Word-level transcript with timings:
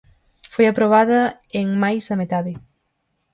Foi 0.53 0.65
aprobada 0.67 1.21
en 1.61 1.67
máis 1.83 2.03
da 2.09 2.19
metade. 2.21 2.53